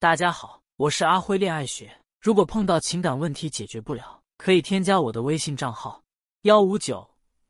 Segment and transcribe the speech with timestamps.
[0.00, 1.92] 大家好，我是阿辉恋爱学。
[2.20, 6.00] 如果碰到情感问题解决不了，可以添加我的微信账号
[6.42, 7.04] 幺五九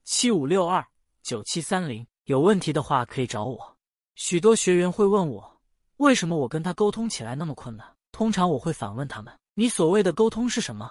[0.04, 0.82] 七五六二
[1.22, 2.06] 九七三零。
[2.24, 3.76] 有问题的话可以找我。
[4.14, 5.61] 许多学员会问我，
[5.98, 7.87] 为什么我跟他沟通起来那么困难？
[8.12, 10.90] 通常我会反问他们：你所谓的沟通是什么？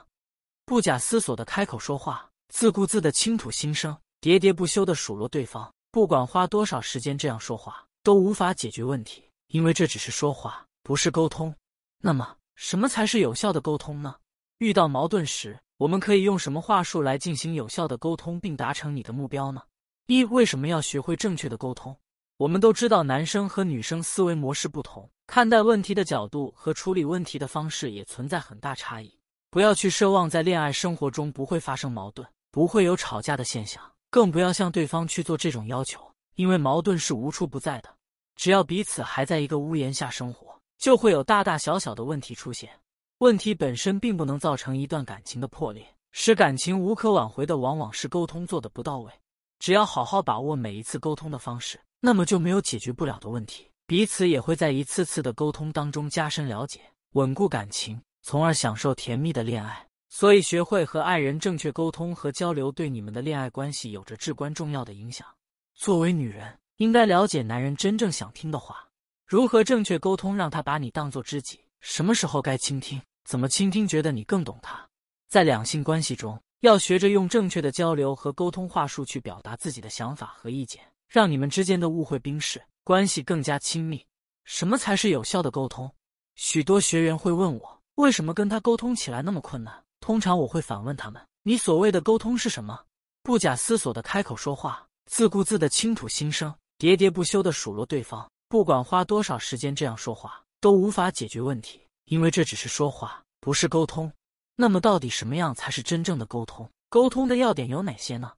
[0.64, 10.67] 不假思索的开口说话，自顾自的倾吐心声，喋喋不休的数落对方，不管花多少时间这样说话，都无法解决问题，因为这只是说话。
[10.88, 11.54] 不是沟通，
[12.00, 14.16] 那么什么才是有效的沟通呢？
[14.60, 19.62] 遇到矛盾时，我们可以用什么话术来进行有效的沟通，并达成你的目标呢？
[20.06, 21.94] 一、为什么要学会正确的沟通？
[22.38, 29.14] 我们都知道，男生和女生思维模式不同，看待问题的角度和处理问题的方式也存在很大差异。
[29.52, 36.00] 不要去奢望在恋爱生活中不会发生矛盾，不会有吵架的现象，更不要向对方去做这种要求，
[36.36, 37.94] 因为矛盾是无处不在的。
[38.38, 40.47] 只要彼此还在一个屋檐下生活。
[40.78, 42.70] 就会有大大小小的问题出现，
[43.18, 49.12] 问题本身并不能造成一段感情的破裂，使感情无可挽回的往往是沟通做的不到位。
[49.60, 56.80] 只要好好把握每一次沟通的方式，那么就没有解决不了的问题，彼此也会在一次次的沟通当中加深了解，
[57.14, 59.84] 稳固感情，从而享受甜蜜的恋爱。
[60.10, 65.28] 所以，学会和爱人正确沟通和交流，对你们的恋爱关系有着至关重要的影响。
[65.74, 68.87] 作为女人，应该了解男人真正想听的话。
[69.28, 71.60] 如何正确沟通，让他把你当做知己？
[71.82, 73.02] 什么时候该倾听？
[73.26, 74.88] 怎么倾听，觉得你更懂他？
[75.28, 84.02] 在两性关系中，要学着用正确的交流和沟通话术去表达自己的想法和意见，让你们之间的误会冰释，关系更加亲密。
[84.46, 85.94] 什么才是有效的沟通？
[86.36, 89.84] 许多学员会问我，为什么跟他沟通起来那么困难？
[90.00, 92.86] 通常我会反问他们：你所谓的沟通是什么？
[93.24, 98.26] 不假思索的开口说话，自顾自的倾吐心声，喋喋不休的数落对方。
[98.50, 104.12] 不管花多少时间这样说话，都无法解决问题，因为这只是说话，不是沟通。
[104.56, 106.70] 那么，到底什么样才是真正的沟通？
[106.90, 108.32] 沟通的要点有哪些呢？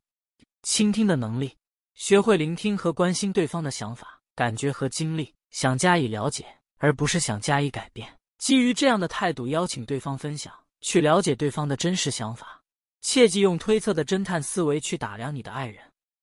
[0.64, 1.56] 倾听的能力，
[1.94, 6.46] 学会聆听和关心对方的想法、感觉和经历，想加以了解，
[6.78, 8.18] 而不是想加以改变。
[8.40, 12.62] 基于这样的态度，邀请对方分享，去了解对方的真实想法。
[13.02, 15.82] 切忌用推测的侦探思维去打量你的爱人。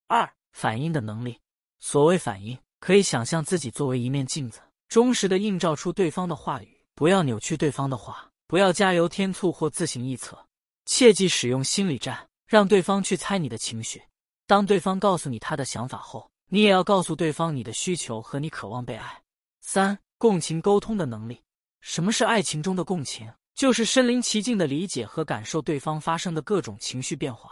[0.08, 1.40] 二、反应的能力，
[1.78, 2.58] 所谓反应。
[2.86, 10.38] 可以想象自己作为一面镜子，忠实的映照出对方的话语，不要扭曲对方的话，不要加油添醋或自行臆测，
[10.84, 14.00] 切忌使用心理战，让对方去猜你的情绪。
[14.46, 19.20] 当对方告诉你他的想法后，你也要告诉对方你的需求和你渴望被爱。
[19.62, 21.42] 三、共情沟通的能力。
[21.80, 23.28] 什么是爱情中的共情？
[23.56, 27.50] 就是身临其境的理解和感受对方发生的各种情绪变化，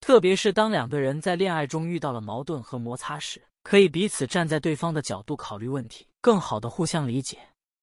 [0.00, 3.42] 特别是当两个人在恋爱中遇到了矛盾和摩擦时。
[3.66, 7.36] 可以彼此站在对方的角度考虑问题，更好的互相理解，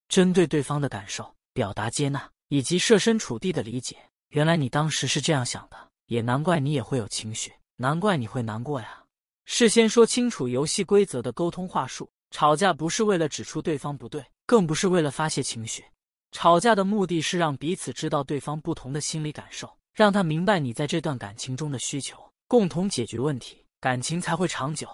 [0.07, 3.97] 针对对方的感受表达接纳，以及设身处地的理解。
[4.29, 9.03] 原来你当时是这样想的，也难怪你也会有情绪，难怪你会难过呀。
[9.43, 12.09] 事先说清楚游戏规则的沟通话术。
[12.31, 15.83] 吵架不是为了指出对方不对，更不是为了发泄情绪。
[16.31, 22.17] 吵架的目的是让彼此知道对方不同的心理感受，让他明白你在这段感情中的需求，
[22.47, 24.87] 共同解决问题，感情才会长久。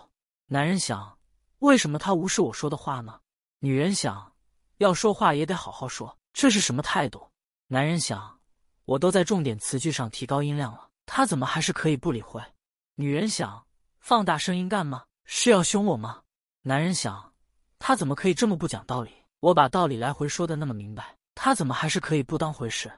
[0.51, 1.15] 男人想，
[1.59, 3.19] 为什么他无视我说的话呢？
[3.59, 4.33] 女人想，
[4.77, 7.29] 要说话也得好好说，这是什么态度？
[7.67, 8.39] 男人想，
[8.85, 12.41] 我都在重点词句上提高音量了，他怎么还是可以不理会？
[12.95, 13.63] 女人想，
[13.99, 15.03] 放大声音干嘛？
[15.23, 16.23] 是要凶我吗？
[16.63, 17.31] 男人想，
[17.77, 19.11] 他怎么可以这么不讲道理？
[19.41, 22.91] 我把道理来回说的那么明白，他怎么还是可以不当回事？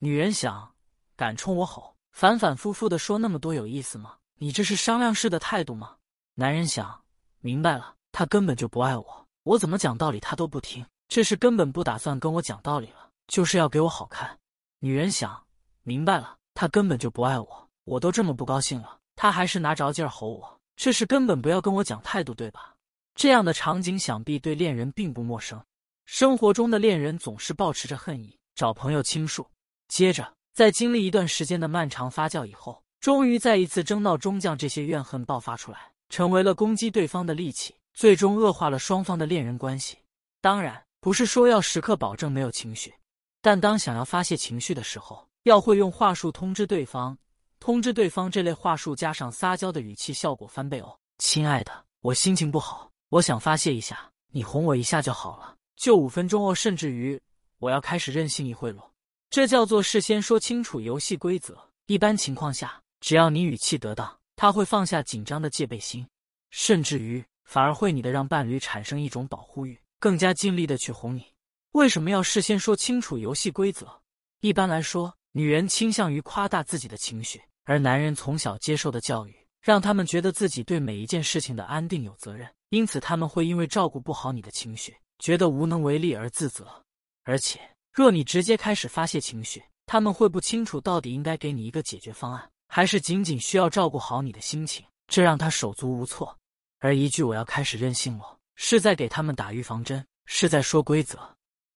[0.00, 0.74] 女人想，
[1.14, 4.16] 敢冲我吼，反反复复的说那么多有意思吗？
[4.38, 5.95] 你这是商量式的态度吗？
[6.38, 7.02] 男人想
[7.40, 14.38] 明白了，他根本就不爱我，我怎么讲道理他都不听，这是根本不打算跟我讲道理了，就是要给我好看。
[14.80, 15.46] 女人想
[15.82, 22.74] 明白了，他根本就不爱我，我都这么不高兴了，他还是拿着劲儿吼我，这是根本不要跟我讲态度，对吧？
[23.14, 25.64] 这样的场景想必对恋人并不陌生。
[26.04, 29.48] 生活中的恋人总是保持着恨意，找朋友倾诉，
[29.88, 35.92] 接着在经历一段时间的漫长发酵以后，终于在一次争闹中将这些怨恨爆发出来。
[36.08, 39.98] 成为了攻击对方的利器，最终恶化了双方的恋人关系。
[40.40, 42.94] 当然，不是说要时刻保证没有情绪，
[43.40, 47.16] 但当想要发泄情绪的时候，要会用话术通知对方。
[47.58, 50.96] 通知对方这类话术加上撒娇的语气，效果翻倍哦。
[51.18, 51.72] 亲爱的，
[52.02, 56.54] 我心情不好，我想发泄一下，你哄我一下就好了，就五分钟哦。
[56.54, 57.20] 甚至于，
[57.58, 58.90] 我要开始任性一会了。
[59.30, 61.58] 这叫做事先说清楚游戏规则。
[61.86, 64.16] 一般情况下，只要你语气得当。
[64.36, 66.06] 他会放下紧张的戒备心，
[66.50, 71.24] 甚至于反而会你的让伴侣产生一种保护欲，更加尽力的去哄你。
[71.72, 74.02] 为什么要事先说清楚游戏规则？
[74.40, 86.84] 一般来说，女人倾向于夸大自己的情绪，而男人从小接受的教育让他们觉得自己对每一件事情的安定有责任，因此他们会因为照顾不好你的情绪，觉得无能为力而自责。
[87.24, 87.60] 而且，
[87.92, 96.36] 若你直接开始发泄情绪，他们会不清楚到底应该给你一个解决方案，还是仅仅需要照顾好你的心情，这让他手足无措。
[96.78, 101.18] 而一句“我要开始任性了”，是在给他们打预防针，是在说规则。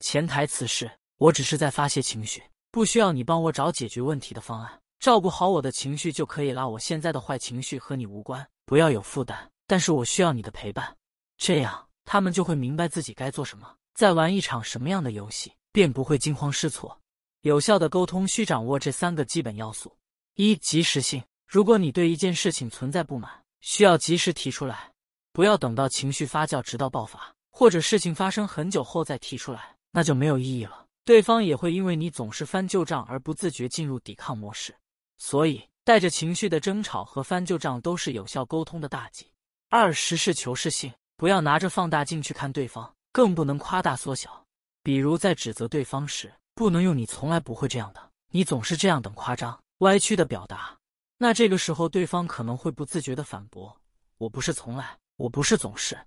[0.00, 6.68] 潜台词是：我只是在发泄情绪，不需要你帮我找解决问题的方案，照顾好我的情绪就可以了。
[6.68, 9.50] 我现在的坏情绪和你无关，不要有负担。
[9.66, 10.96] 但是我需要你的陪伴，
[11.36, 17.00] 这样他们就会明白自己该做什么，在玩一场什么样的游戏，便不会惊慌失措。
[17.42, 19.96] 有效的沟通需掌握这三个基本要素：
[20.34, 21.22] 一、及时性。
[21.46, 23.30] 如果你对一件事情存在不满，
[23.60, 24.92] 需要及时提出来，
[25.32, 29.76] 不要等到情绪发酵直到爆发，或者事情发生很久后再提出来。
[29.92, 34.72] 那就没有意义了，对方也会因为你总是翻旧账而不自觉进入抵抗模式。
[35.18, 39.26] 所以，带着情绪的争吵和翻旧账都是有效沟通的大忌。
[39.68, 44.46] 二、实事求是性，不要拿着放大镜去看对方，更不能夸大缩小。
[44.82, 50.74] 比如在指责对方时，不能用“你从来不会这样的，你总是这样”等夸张、歪曲的表达。
[51.18, 53.78] 那这个时候，对方可能会不自觉的反驳
[54.16, 55.98] ：“我不是从来，我不是总是。”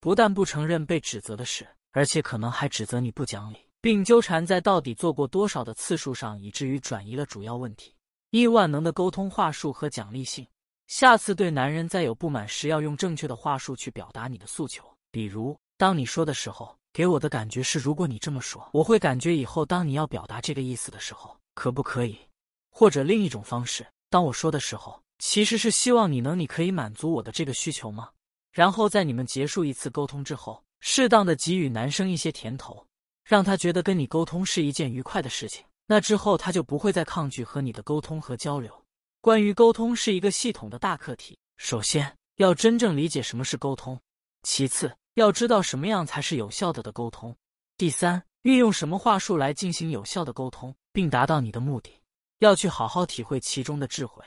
[0.00, 1.68] 不但不承认被指责的事。
[1.92, 7.94] 而且可能还指责你不讲理，并纠缠在到底做过多少的次数上，以至于转移了主要问题。
[8.30, 10.46] 一万能的沟通话术和奖励性，
[10.86, 14.82] 下次对男人再有不满时，要用正确的话术去表达你的诉求。
[15.10, 22.18] 比如，当你说的时候，给我的感觉是，如果你这么说，我会感觉以后当你要表达这个意思的时候，可不可以？
[22.72, 28.08] 或者另一种方式，当我说的时候，其实是希望你能，你可以满足我的这个需求吗？
[28.50, 30.64] 然后在你们结束一次沟通之后。
[30.84, 32.84] 适当的给予男生一些甜头，
[33.24, 35.64] 让他觉得跟你沟通是一件愉快的事情。
[35.86, 38.84] 那之后他就不会再抗拒和你的沟通和交流。
[39.20, 43.96] 关于沟通是一个系统的大课题，首先要真正理解什么是沟通，
[44.42, 47.36] 其次要知道什么样才是有效的的沟通，
[47.76, 52.01] 第三运用什么话术来进行有效的沟通，并达到你的目的。
[52.44, 54.24] 要去好好体会其中的智慧。